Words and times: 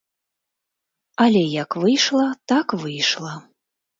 Але 1.25 1.43
як 1.63 1.77
выйшла, 1.83 2.25
так 2.53 2.67
выйшла. 2.85 3.33